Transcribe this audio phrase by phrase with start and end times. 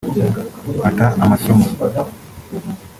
[0.89, 1.65] ata amasomo